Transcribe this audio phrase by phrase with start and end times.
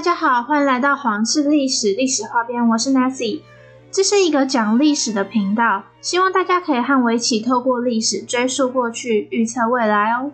[0.00, 3.42] 大家好，欢迎来到皇室历史历史画边，我是 Nancy。
[3.90, 10.32] 这是一个讲历史的频道，希望大家可以和我一起透过历史追溯过去，预测未来哦。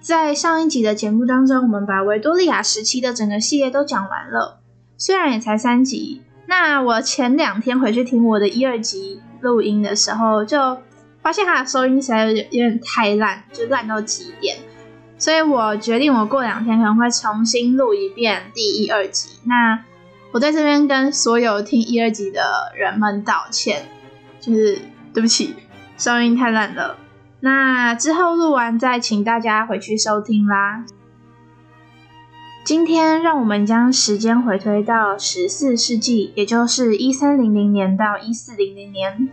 [0.00, 4.60] 在上一集的节目当中，我们把维多利亚时期的整个系列都讲完了，
[4.96, 6.22] 虽然也才三集。
[6.46, 10.78] 那我前两天回去听我的一二集录音的时候，就
[11.20, 14.56] 发现它的收音实在有点有点太烂，就烂到极点。
[15.18, 19.40] 所以我决定，我过两天可能会重新录一遍第一、二集。
[19.44, 19.84] 那
[20.30, 23.88] 我在这边跟所有听一、二集的人们道歉，
[24.40, 24.80] 就是
[25.12, 25.56] 对不起，
[25.96, 26.96] 收音太烂了。
[27.40, 30.84] 那之后录完再请大家回去收听啦。
[32.64, 39.30] 今天让我们将时间回推到十四世纪，也就是一三零零年到一四零零年。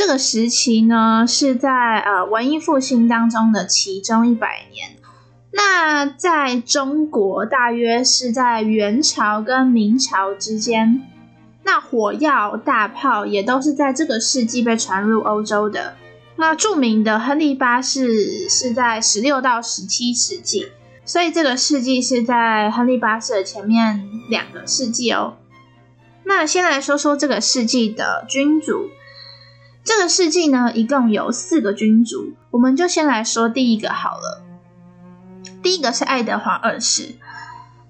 [0.00, 4.92] 这个时期呢，是在呃文艺复兴当中的其中一百年。
[5.52, 11.02] 那在中国，大约是在元朝跟明朝之间。
[11.64, 15.96] 那火药、大炮也都是在这个世纪被传入欧洲的。
[16.36, 20.68] 那著名的亨利八世是在十六到十七世纪，
[21.04, 25.36] 所以这个世纪是在亨利八世的前面两个世纪哦。
[26.24, 28.88] 那先来说说这个世纪的君主。
[29.82, 34.42] 这个世纪呢，一共有四个君主，我们就先来说第一个好了。
[35.62, 37.16] 第一个是爱德华二世，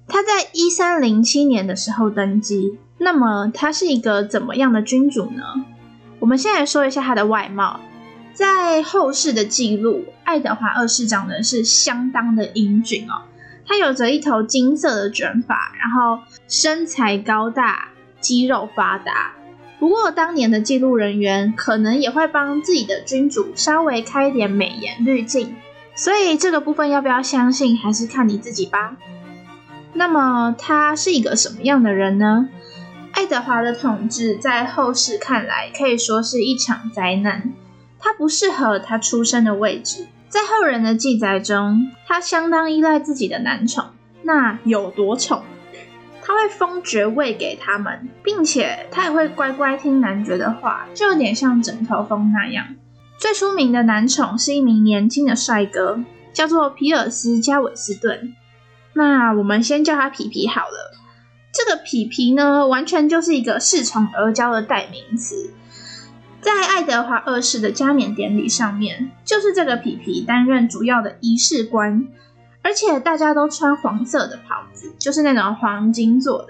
[0.06, 2.78] 他在一三零七年的时候登基。
[2.98, 5.42] 那么他是一个怎么样的君主呢？
[6.18, 7.80] 我们先来说一下他的外貌。
[8.32, 13.22] 在后世的记录，爱德华二世长得是相当的英俊哦，
[13.66, 17.88] 他有着一头金色的卷发，然后身材高大，
[18.20, 19.32] 肌肉发达。
[19.80, 25.56] 不过，当年的记录人员可能也会帮自己的君主稍微开一点美颜滤镜，
[25.94, 28.98] 所以这个部分要不要相信，还是看你自己吧。
[29.94, 32.50] 那么，他是一个什么样的人呢？
[33.12, 37.54] 爱德华的统治在后世看来可以说是一场灾难，
[37.98, 40.06] 他不适合他出生的位置。
[40.28, 43.86] 在后人的记载中，他相当依赖自己的男宠，
[44.22, 45.42] 那有多宠？
[46.30, 52.76] 他会封爵位给他们，并且他也会乖乖听男爵的话，就有点像枕头风那样。
[53.18, 58.32] 最出名的男宠是一名年轻的帅哥，叫做皮尔斯加韦斯顿。
[58.92, 60.96] 那我们先叫他皮皮好了。
[61.52, 65.52] 这个皮皮呢，完全就是一个恃宠而骄的代名词。
[66.40, 72.06] 在爱德华二世的加冕典礼上面，就是这个皮皮担任主要的仪式官。
[72.62, 76.48] 而且大家都穿黄色的袍子，就是那种黄金做的。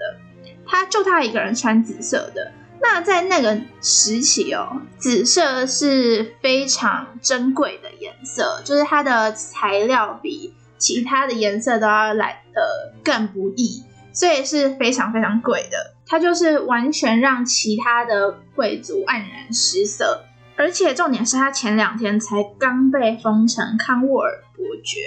[0.65, 2.51] 他就他一个人穿紫色的。
[2.81, 15.93] 那在那个时期哦，紫色是非常珍贵的颜色，就是它的材料比其他的颜色都要来的更不易，所以是非常非常贵的。
[16.07, 20.23] 它就是完全让其他的贵族黯然失色。
[20.55, 24.99] 而且重点是他前两天才刚被封成康沃尔伯爵。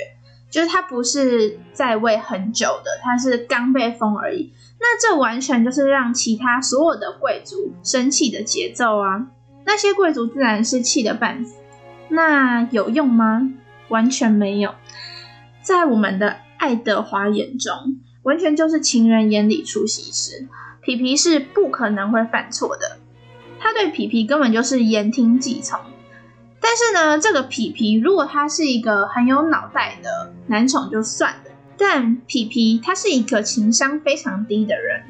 [0.54, 4.53] 就是他不是在位很久的，他是刚被封而已。
[4.78, 9.26] 那这完全就是让其他所有的贵族生气的节奏啊！
[9.65, 11.56] 那些贵族自然是气得半死。
[12.09, 13.53] 那有用吗？
[13.88, 14.76] 完全没有。
[15.60, 20.47] 在我们的爱德华眼中，完全就是情人眼里出西施。
[20.81, 22.98] 皮皮是不可能会犯错的，
[23.59, 25.81] 他对皮皮根本就是言听计从。
[26.65, 35.03] 但是呢，这个皮皮如果他是一个很有脑袋的男宠就算了，但皮皮他是一个情商非常低的人，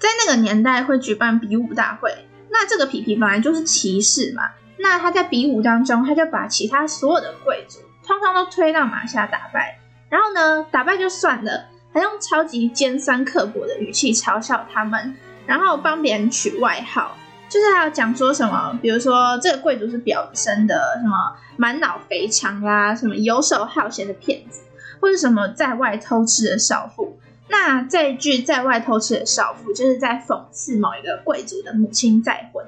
[0.00, 4.42] 在那个年代会举办比武大会，那这个皮皮本来就是骑士嘛，
[4.76, 9.78] 那他在比武当中，他就把其他所有的贵族通通都推到马下打败，
[10.08, 15.14] 然后呢，打败就算了，还用超级尖酸刻薄的语气嘲笑他们，
[15.46, 17.16] 然后帮别人取外号。
[17.52, 24.62] 就是还有讲说什么，比如说这个贵族是表生的，什么满脑肥肠啊，什么游手好闲的骗子，
[25.02, 27.18] 或者什么在外偷吃的少妇。
[27.48, 32.64] 那这一句在外偷吃的少妇，就是在讽刺某一个贵族的母亲再婚，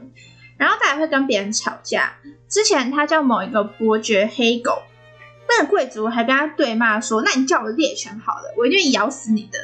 [0.59, 2.13] 然后他还会跟别人吵架。
[2.51, 4.83] 之前他叫某一个伯爵黑狗，
[5.49, 9.59] 那个贵族还跟他对骂说：“那你叫我猎犬好了，我一定咬死你的。”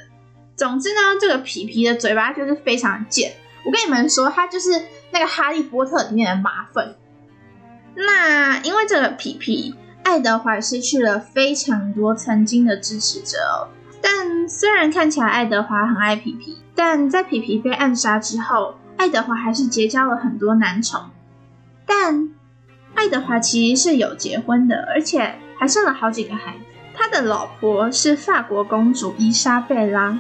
[0.57, 3.35] 总之呢，这个皮皮的嘴巴就是非常贱。
[3.67, 4.71] 我跟你们说，他就是。
[5.13, 6.97] 那个《哈利波特》里面的马粪，
[7.95, 9.75] 那因为这个皮皮，
[10.05, 13.69] 爱德华失去了非常多曾经的支持者哦。
[14.01, 21.11] 但虽然看起来爱德华很爱皮皮，但在皮皮被暗杀之后，爱德华还是结交了很多男宠。
[21.85, 22.31] 但
[22.95, 26.65] 爱德华其实是有结婚的，而且还生了好几个孩子。
[26.95, 30.19] 他的老婆是法国公主伊莎贝拉。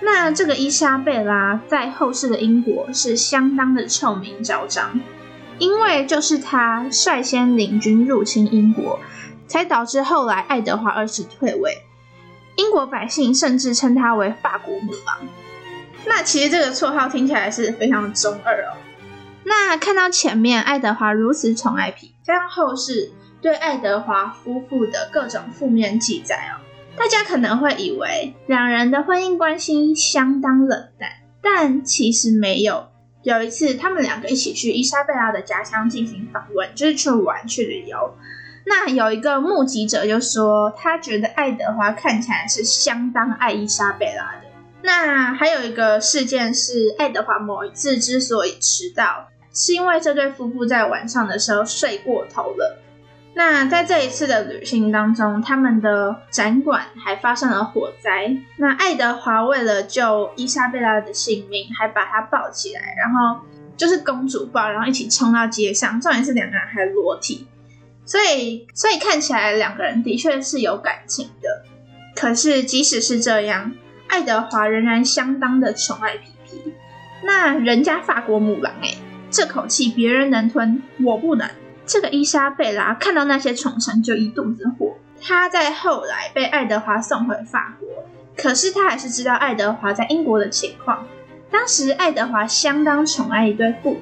[0.00, 5.00] 那这个伊莎贝拉在后世的英国是相当的臭名昭彰，
[5.58, 9.00] 因为就是她率先领军入侵英国，
[9.48, 11.78] 才导致后来爱德华二世退位。
[12.56, 15.26] 英国百姓甚至称她为法国母狼。
[16.04, 18.76] 那其实这个绰号听起来是非常中二哦。
[19.44, 26.60] 那看到前面爱德华如此宠爱皮，加上后世对爱德华夫妇的各种负面记载哦。
[26.96, 31.10] 大家可能会以为两人的婚姻关系相当冷淡，
[31.42, 32.88] 但其实没有。
[33.22, 38.14] 有一次，他们两个一起去伊莎贝拉的家乡进行访问，就是去玩去旅游。
[38.64, 44.48] 那有一个目击者就说，他觉得爱德华看起来是相当爱伊莎贝拉的。
[44.82, 52.78] 那还有一个事件是，爱德华某一次之所以迟到，是因为这对夫妇在晚上的时候睡过头了。
[53.38, 58.34] 那在这一次的旅行当中，他们的展馆还发生了火灾。
[58.56, 63.42] 那爱德华为了救伊莎贝拉的性命，还把她抱起来，然后
[63.76, 66.00] 就是公主抱，然后一起冲到街上。
[66.00, 67.46] 重点是两个人还裸体，
[68.06, 71.66] 所以所以看起来两个人的确是有感情的。
[72.14, 73.74] 可是即使是这样，
[74.08, 76.72] 爱德华仍然相当的宠爱皮皮。
[77.22, 78.94] 那人家法国母狼哎，
[79.30, 81.46] 这口气别人能吞，我不能。
[81.86, 84.96] 这个伊莎贝拉看到那些宠臣就一肚子火。
[85.22, 87.88] 她在后来被爱德华送回法国，
[88.36, 91.06] 可是她还是知道爱德华在英国的情况。
[91.50, 94.00] 当时爱德华相当宠爱一对父子，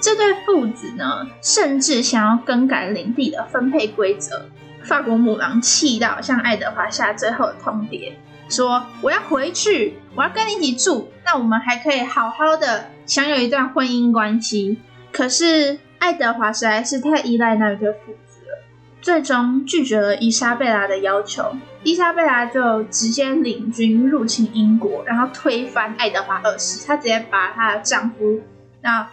[0.00, 4.46] 这对父子呢，甚至想要更改领地的分配规则。
[4.84, 8.12] 法国母狼气到向爱德华下最后的通牒，
[8.48, 14.78] 说：“我要回去，我要跟你一起住，那我们还可以好好的享有一段婚姻关系。”
[15.10, 15.78] 可是。
[15.98, 18.64] 爱德华实在是太依赖那一对父子了，
[19.00, 21.56] 最终拒绝了伊莎贝拉的要求。
[21.82, 26.86] 伊莎贝拉就直接领军入侵英国，然后推翻爱德华二世。
[26.86, 28.40] 她直接把她的丈夫
[28.82, 29.08] 那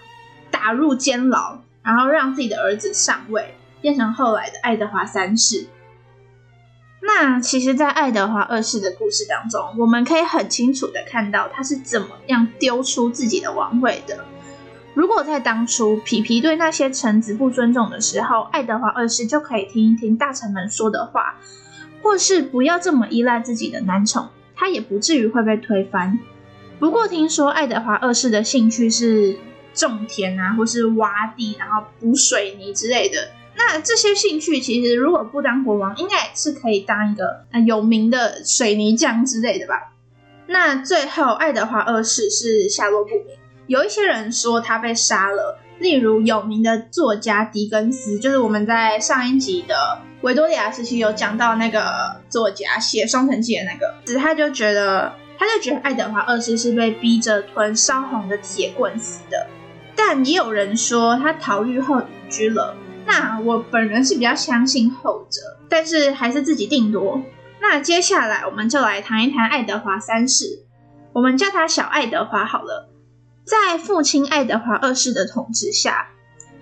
[0.49, 5.67] 打入监牢，然后让自己的儿子上位，变成后来的爱德华三世。
[7.01, 14.25] 那其实，在爱德华二世的故事当中，我们可以很清楚的看到他是怎么样丢出自己的王位的。
[14.95, 21.36] 如果在当初皮皮对那些臣子不尊重的时候，爱德华二世就可以听一听大臣们说的话，
[22.01, 26.18] 或是不要这么依赖自己的男宠，他也不至于会被推翻。
[26.80, 29.38] 不过听说爱德华二世的兴趣是
[29.74, 33.31] 种田啊，或是挖地，然后补水泥之类的。
[33.57, 39.94] 那这些兴趣其实如果不当国王，应该是可以当一个有名的水泥匠之类的吧。
[40.47, 43.36] 那最后爱德华二世是下落不明。
[43.67, 49.75] 有一些人说他被杀了，例如有名的作家狄更斯，就是我们在上一集的
[50.21, 59.47] 维多利亚时期有讲到那个作家写《双城记》的那个，只他就觉得，他就觉得爱德华二世是被逼着吞烧红的铁棍死的。
[59.95, 62.75] 但也有人说他逃狱后隐居了，
[63.06, 67.21] 那我本人是比较相信后者，但是还是自己定夺。
[67.61, 70.65] 那接下来我们就来谈一谈爱德华三世，
[71.13, 72.89] 我们叫他小爱德华好了。
[73.45, 76.09] 在父亲爱德华二世的统治下，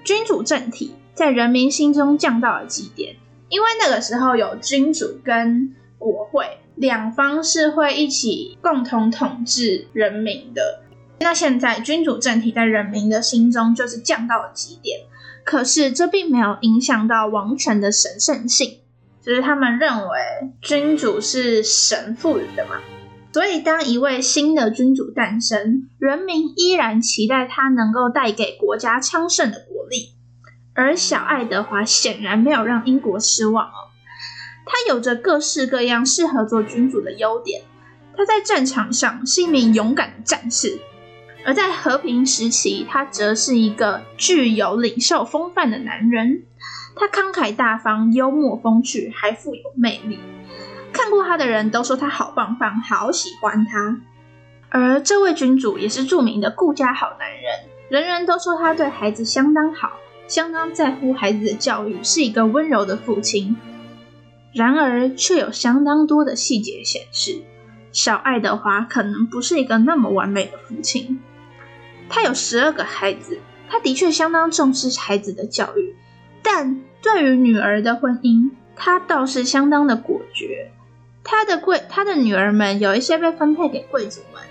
[0.04, 3.16] 君主政体在人民心中降到了极点。
[3.48, 10.82] 因为那个时候有君主跟国会两方是会一起共同统治人民的。
[11.20, 15.02] 那现在君主政体在人民的心中就是降到了极点。
[15.46, 18.80] 可是这并没有影响到王权的神圣性，
[19.22, 20.18] 就是他们认为
[20.62, 22.82] 君主是神赋予的嘛。
[23.34, 30.14] 所以，当一位新的君主诞生，人民依然期待他能够带给国家昌盛的国力。
[30.76, 33.90] 而小爱德华显然没有让英国失望哦。
[34.66, 37.64] 他有着各式各样适合做君主的优点。
[38.16, 40.80] 他在战场上是一名勇敢的战士，
[41.44, 46.44] 而在和平时期，他则是一个具有领袖风范的男人。
[46.96, 50.20] 他慷慨大方、幽默风趣，还富有魅力。
[51.14, 54.00] 看过他的人都说他好棒棒，好喜欢他。
[54.70, 57.44] 而这位君主也是著名的顾家好男人，
[57.88, 59.92] 人人都说他对孩子相当好，
[60.28, 63.56] 相当在乎孩子的教育，是一个温柔的父亲。
[64.56, 67.44] 然而，却有相当多的细节显示，
[67.92, 71.20] 小爱德华可能不是一个那么完美的父亲。
[72.10, 73.38] 他有十二个孩子，
[73.70, 75.96] 他的确相当重视孩子的教育，
[76.42, 80.72] 但对于女儿的婚姻，他倒是相当的果决。
[81.24, 84.42] 他的贵，他的女儿们有一些被分配给贵族们，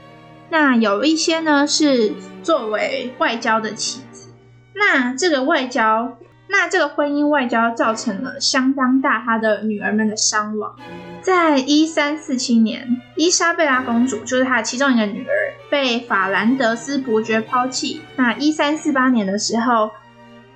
[0.48, 4.30] 那有一些呢是作为外交的棋子。
[4.74, 6.16] 那这个外交，
[6.48, 10.74] 那这个婚姻外交造成了相当大他的女儿们的伤亡。
[11.20, 18.00] 在一三四七年，伊莎贝拉公主就是她的其中一个女儿，被法兰德斯伯爵抛弃。
[18.16, 19.90] 那一三四八年的时候，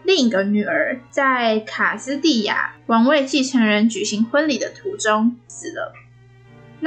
[0.03, 5.93] 另一个女儿在卡斯蒂亚王位继承人举行婚礼的途中死了。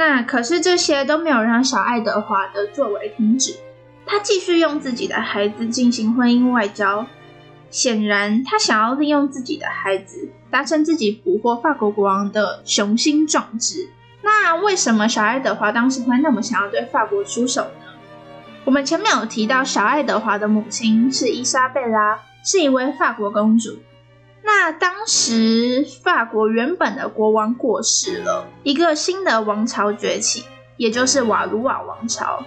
[0.00, 3.56] 那可是这些都没有让小爱德华的作为停止，
[4.06, 7.04] 他继续用自己的孩子进行婚姻外交。
[7.68, 13.90] 显然，他想要利用自己的孩子，达成自己捕获法国国王的雄心壮志。
[14.22, 17.92] 那为什么小爱德华当时会那么想要对法国出手呢？
[18.64, 23.76] 我们前面有提到，小爱德华的母亲是伊莎贝拉，是一位法国公主。
[24.42, 30.44] 那当时法国原本的国王过世了，一个新的王朝崛起，
[30.76, 32.44] 也就是瓦卢瓦王朝。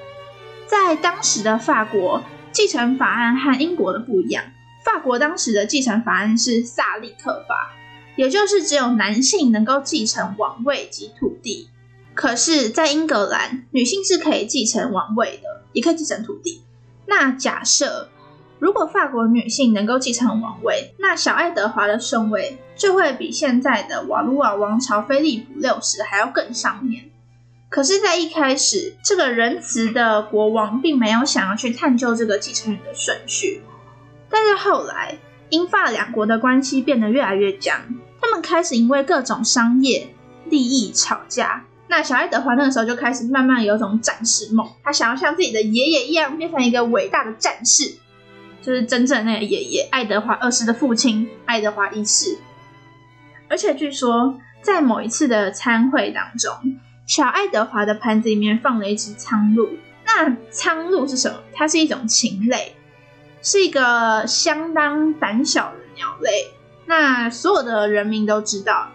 [0.65, 4.43] 在当时的法国，继承法案和英国的不一样。
[4.83, 7.71] 法国当时的继承法案是萨利克法，
[8.15, 11.69] 也就是只有男性能够继承王位及土地。
[12.15, 16.63] 可是，在英格兰，女性是可以继承王位的，也可以继承土地。
[17.05, 18.09] 那假设
[18.63, 27.11] 如果法国女性能够继承王位，那小爱德华的顺位就会比现在的瓦卢瓦王朝菲利普六世还要更上面。
[27.67, 33.61] 可是，在一开始，这个仁慈的国王并没有想要去探究这个继承人的顺序。
[34.29, 35.17] 但是后来，
[35.49, 37.81] 英法两国的关系变得越来越僵，
[38.21, 40.07] 他们开始因为各种商业
[40.45, 41.65] 利益吵架。
[41.89, 47.97] 那小爱德华那个时候就开始慢慢有种战士梦，他想要像自己的爷爷一样变成一个伟大的战士，
[48.63, 52.39] 就是真正那个爷爷爱德华二世的父亲爱德华一世。
[53.49, 56.51] 而且据说，在某一次的参会当中，
[57.05, 59.77] 小爱德华的盘子里面放了一只苍鹭。
[60.05, 61.37] 那苍鹭是什么？
[61.53, 62.75] 它是一种禽类。
[63.45, 66.47] 是一个相当胆小的鸟类，
[66.85, 68.87] 那所有的人民都知道。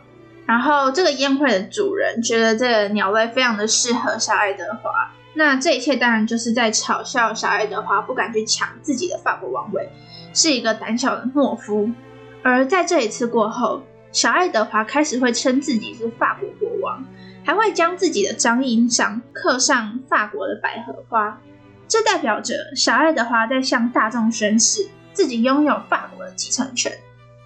[0.47, 9.89] 然后这个宴会的主人觉得这个鸟类非常的适合小爱德华，那这一切当然就是在嘲笑小爱德华不敢去抢自己的法国王位，
[10.35, 11.89] 是一个胆小的懦夫。
[12.43, 13.81] 而在这一次过后，
[14.11, 17.05] 小爱德华开始会称自己是法国国王，
[17.45, 21.41] 还会将自己的章印上刻上法国的百合花。
[21.87, 26.99] 这代表着小爱德华在向大众宣誓自己拥有法国的继承权，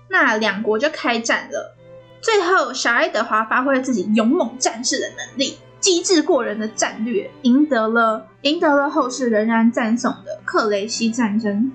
[0.08, 1.76] 那两国就开战了。
[2.22, 11.70] 最后，小爱德华发挥了自己勇猛战士的能力，机智过人的战略，赢得了赢得了后世仍然赞颂的克雷西战争。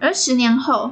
[0.00, 0.90] 而十年后，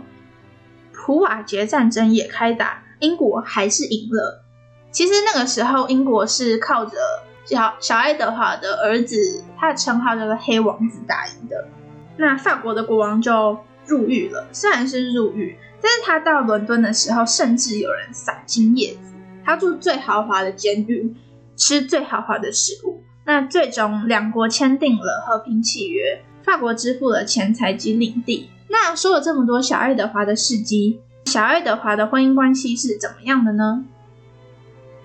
[0.93, 4.45] 普瓦捷战争也开打，英国还是赢了。
[4.91, 6.97] 其实那个时候，英国是靠着。
[7.45, 11.67] 小小爱德华的儿子，他的称号叫做黑王子打赢的。
[12.17, 19.13] 那法国的国王就入狱了，虽然是入狱，但是他到伦敦的时候，甚至有人撒金叶子。
[19.45, 21.13] 他住最豪华的监狱，
[21.57, 23.03] 吃最豪华的食物。
[23.25, 28.51] 那最终两国签订了和平契约，法国支付了钱财及领地。
[28.69, 33.85] 那说了这么多小爱德华的事迹，小爱德华的婚姻关系是怎么样的呢？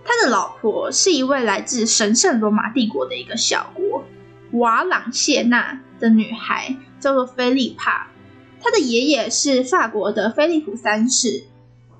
[0.04, 4.06] 他的老婆是一位来自神圣罗马帝国的一个小国
[4.60, 8.08] 瓦朗谢纳的女孩，叫做菲利帕。
[8.60, 11.44] 他的爷爷是法国的菲利普三世。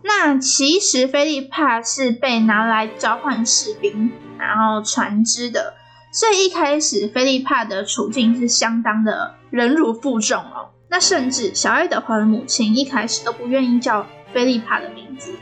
[0.04, 5.74] 那其实菲利帕是被拿来召唤士兵，然后船只的。
[6.12, 10.70] 所以一开始菲利帕的处境是相当的忍辱负重哦。
[10.90, 15.34] 那甚至小爱德华的母亲一开始都不愿意叫菲利帕的名字。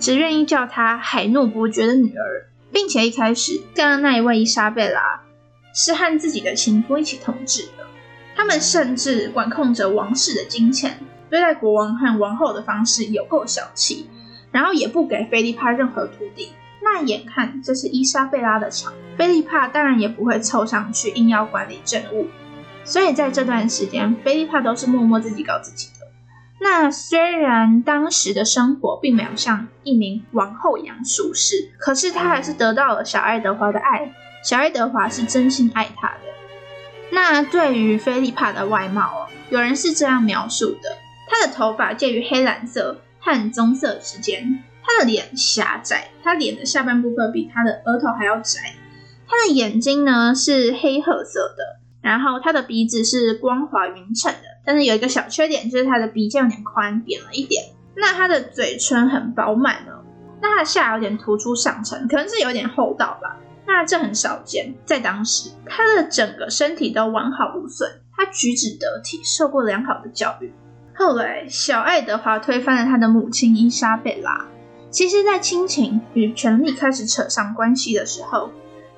[0.00, 5.22] 只愿意叫她海怒伯爵的女儿，并且一开始跟那一位伊莎贝拉
[5.74, 7.84] 是和自己的情夫一起统治的。
[8.36, 14.08] 他们甚至管控着王室的金钱，对待国王和王后的方式有够小气，
[14.50, 16.52] 然后也不给菲利帕任何土地。
[16.82, 22.28] 那眼看这是伊莎贝拉的场，菲利帕当然也不会凑上去硬要管理政务。
[22.84, 26.06] 所以在这段时间，菲利帕都是默默自己搞自己的。
[26.60, 34.12] 那虽然当时的生活并没有像一名王后一样舒适，可是她还是得到了小爱德华的爱。
[34.42, 36.20] 小爱德华是真心爱她的。
[37.10, 40.96] 那对于菲利帕的外貌哦，有人是这样描述的：
[41.28, 48.74] 她的头发介于黑蓝色和棕色之间，她的脸狭窄，她脸的下半部分比她的额头还要窄，
[49.26, 54.58] 她的眼睛呢是黑褐色的，然后她的鼻子是光滑匀称的。
[54.64, 57.64] 但是有一个小缺点，就是他的鼻尖有点宽，扁了一点。
[57.96, 60.04] 那他的嘴唇很饱满哦，
[60.42, 63.40] 那他下有点突出上层，可能是有点厚道吧。
[63.66, 70.52] 那这很少见，在当时，他的整个身体都完好无损，他举止得体，受过良好的教育。
[70.98, 74.44] 后来，小爱德华推翻了他的母亲伊莎贝拉。
[74.90, 78.50] 其实，在亲情与权力开始扯上关系的时候，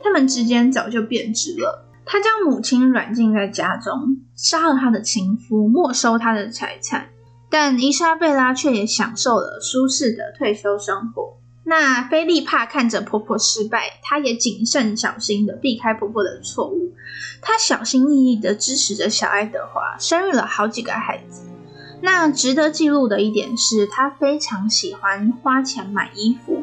[0.02, 1.86] 他们之间早就变质了。
[2.06, 7.08] 他将母亲软禁在家中，杀了他的情夫，没收他的财产。
[7.50, 11.36] 但伊莎贝拉却也享受了舒适的退休生活。
[11.64, 16.94] 那菲利帕看着婆婆失败，她也谨慎小心的避开婆婆的错误。
[17.42, 21.42] 她小心翼翼的支持着小爱德华，生育了好几个孩子。
[22.02, 26.62] 那值得记录的一点是，他非常喜欢花钱买衣服，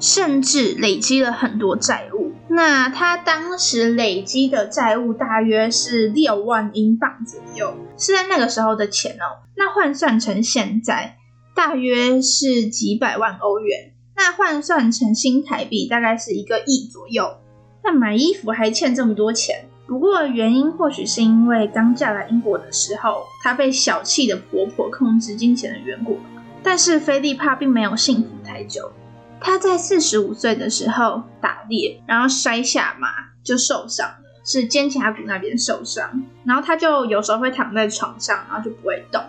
[0.00, 2.32] 甚至累积了很多债务。
[2.48, 9.46] 那他当时累积的债务大约是六万英镑左右，是在那个时候的钱哦。
[9.56, 11.16] 那换算成现在，
[11.54, 13.92] 大约是几百万欧元。
[14.14, 17.38] 那换算成新台币，大概是一个亿左右。
[17.82, 26.18] 那买衣服还欠这么多钱，不过原因或许是因为刚嫁来英国的时候，她被小气的婆婆控制金钱的缘故。
[26.62, 28.90] 但是菲利帕并没有幸福太久，
[29.38, 33.08] 她在四十五岁的时候打猎，然后摔下马
[33.44, 34.14] 就受伤了，
[34.46, 36.22] 是肩胛骨那边受伤。
[36.46, 39.22] 然后她就有时候会躺在床上，然后就不会动。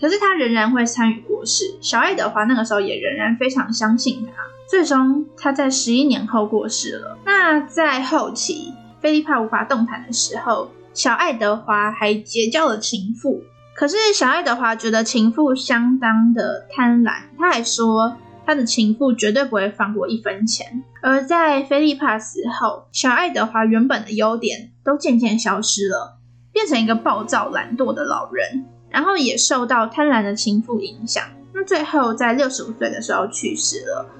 [0.00, 1.76] 可是她仍然会参与国事。
[1.82, 4.42] 小爱德华那个时候也仍然非常相信她。
[4.66, 7.18] 最终，他在十一年后过世了。
[7.24, 8.72] 那在后期，
[9.06, 13.40] 菲利帕无法动弹的时候，小爱德华还结交了情妇。
[13.72, 20.82] 可是小爱德华觉得情妇相当的贪婪，他还说他的情妇绝对不会放过一分钱。
[21.02, 26.18] 而在菲利帕死后，小爱德华原本的优点都渐渐消失了，
[26.50, 28.64] 变成一个暴躁懒惰的老人。
[28.90, 31.22] 然后也受到贪婪的情妇影响，
[31.54, 34.10] 那最后在六十五岁的时候去世了。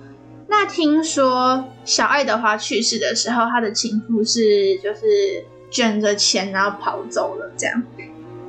[0.49, 7.83] 那听说小爱德华去世的时候，他的情妇是就是卷着钱然后跑走了这样。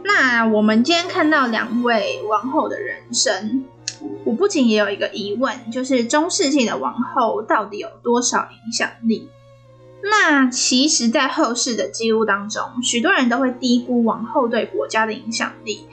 [0.04, 3.66] 那我们今天看到两位王后的人生，
[4.24, 9.30] 我不仅也有一个疑问，就是中世纪的王后到底有多少影响力？
[10.04, 15.88] 那其实，在后世的记录当中，许多人都会低估王后对国家的影响力。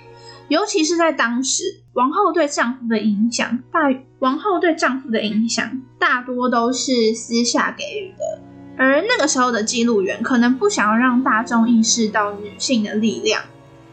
[0.49, 1.63] 尤其是在当时，
[1.95, 3.81] 王后对丈夫的影响大，
[4.19, 8.43] 王后对丈夫的影响大多都是私下给予的，
[8.77, 13.43] 而那个时候的记录员可能不想要让大众意识到女性的力量，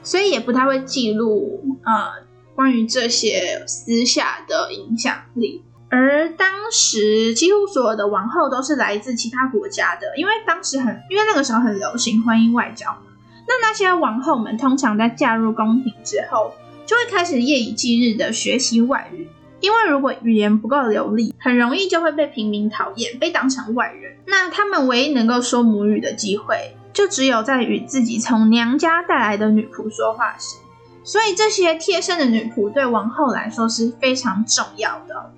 [0.04, 5.64] 所以也不太会记录呃关于这些私下的影响力。
[5.90, 13.11] 而当时几乎所有的王后都是来自其他国家的，因为当时很，因为那个时候很流行婚姻外交嘛。
[13.48, 16.54] 那那些王后们通常在嫁入宫廷之后，
[16.86, 19.28] 就会开始夜以继日的学习外语，
[19.60, 24.18] 因为如果语言不够流利，很容易就会被平民讨厌，被当成外人。
[24.26, 30.58] 那他们唯一能够说母语的机会，就只有在与自己从娘家带来的女仆说话时。
[31.04, 35.34] 所以这些贴身的女仆对王后来说是非常重要的。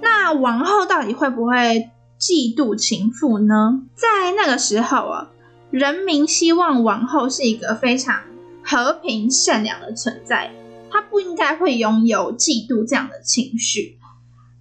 [0.00, 3.82] 那王后到底会不会嫉妒情妇呢？
[3.94, 5.28] 在那个时候啊。
[5.72, 8.20] 人民希望王后是一个非常
[8.62, 10.52] 和平善良的存在，
[10.90, 13.98] 她不应该会拥有嫉妒这样的情绪。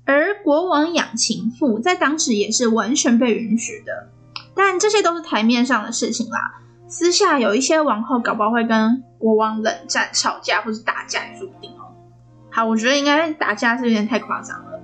[0.05, 4.07] 而国王养情妇在当时也是完全被允许的，
[4.55, 6.61] 但这些都是台面上的事情啦。
[6.87, 11.91] 私下有一些王后搞不好会跟国王冷战、吵架或是打架也说不定哦。
[12.49, 14.79] 好，我觉得应该打架是有点太夸张了。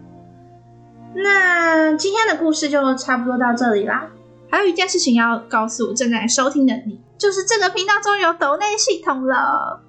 [1.16, 4.10] 那今天的故事就差不多到这里啦。
[4.50, 9.82] 还有一件事情要告诉正在收听的你，就是这个频道终于有抖内系统了，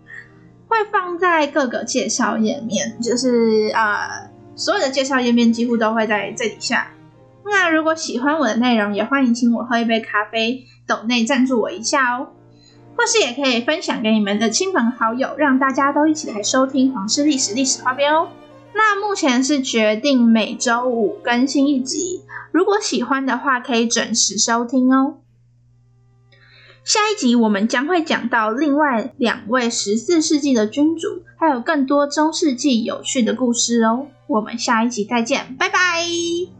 [0.66, 6.90] 会放在各个介绍页面，就是呃所有的介绍页面几乎都会在这底下。
[7.44, 12.28] 那如果喜欢我的内容，也欢迎请我喝一杯咖啡，抖内赞助我一下哦，
[12.96, 18.28] 或是也可以分享给你们的亲朋好友，让大家都一起来收听皇室历史历史花边哦。
[18.74, 25.18] 那目前是决定每周五更新一集，如果喜欢的话，可以准时收听哦。
[26.84, 34.06] 下一集我们将会讲到另外两位十四世纪的君主，还有更多中世纪有趣的故事哦。
[34.26, 36.57] 我们下一集再见，拜拜。